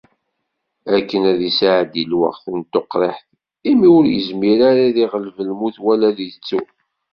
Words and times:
Akken 0.95 1.21
ad 1.31 1.39
isɛeddi 1.49 2.03
lweqt 2.11 2.45
n 2.57 2.59
tuqriḥt 2.71 3.29
imi 3.71 3.87
ur 3.97 4.05
izmir 4.17 4.59
ara 4.69 4.83
ad 4.87 4.97
iɣleb 5.03 5.37
lmut 5.49 5.77
wala 5.83 6.05
ad 6.11 6.19
ittu. 6.29 6.61